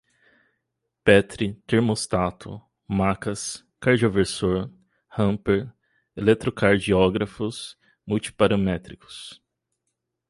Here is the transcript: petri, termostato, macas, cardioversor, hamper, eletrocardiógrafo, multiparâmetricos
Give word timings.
petri, 1.03 1.53
termostato, 1.67 2.59
macas, 2.87 3.63
cardioversor, 3.79 4.67
hamper, 5.09 5.71
eletrocardiógrafo, 6.17 7.47
multiparâmetricos 8.07 9.39